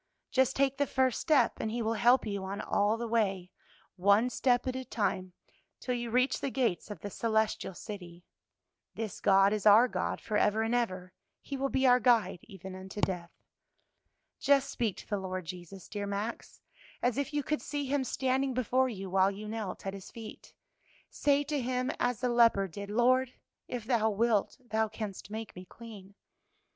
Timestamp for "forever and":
10.19-10.73